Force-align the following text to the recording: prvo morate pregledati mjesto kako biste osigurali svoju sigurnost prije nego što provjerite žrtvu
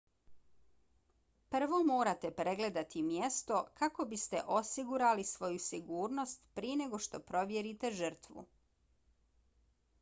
prvo 1.55 1.81
morate 1.89 2.31
pregledati 2.39 3.03
mjesto 3.11 3.59
kako 3.83 4.05
biste 4.15 4.41
osigurali 4.61 5.25
svoju 5.33 5.59
sigurnost 5.69 6.43
prije 6.61 6.81
nego 6.83 7.01
što 7.07 7.19
provjerite 7.33 7.93
žrtvu 8.03 8.45